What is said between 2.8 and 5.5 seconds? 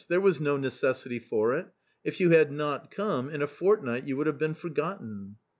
come, in a fortnight you would have been forgotten."